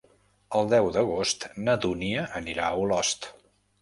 El 0.59 0.69
deu 0.71 0.87
d'agost 0.95 1.45
na 1.67 1.75
Dúnia 1.85 2.27
anirà 2.41 2.65
a 2.71 2.81
Olost. 2.87 3.29